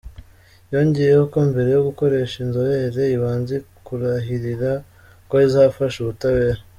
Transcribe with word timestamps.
Yongeyeho 0.71 1.23
ko 1.33 1.39
mbere 1.49 1.69
yo 1.75 1.81
gukoresha 1.87 2.35
inzobere 2.45 3.01
ibanza 3.15 3.55
kurahirira 3.85 4.71
ko 5.29 5.35
izafasha 5.47 5.97
ubutabera. 6.01 6.59